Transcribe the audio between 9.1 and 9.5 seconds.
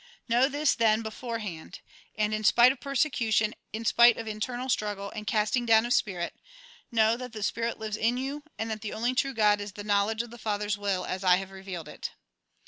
true